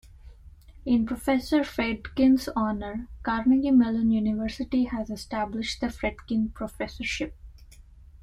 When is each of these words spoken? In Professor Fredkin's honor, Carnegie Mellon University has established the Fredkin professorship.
In 0.83 1.05
Professor 1.05 1.63
Fredkin's 1.63 2.49
honor, 2.55 3.07
Carnegie 3.21 3.69
Mellon 3.69 4.09
University 4.09 4.85
has 4.85 5.11
established 5.11 5.79
the 5.79 5.89
Fredkin 5.89 6.51
professorship. 6.55 7.35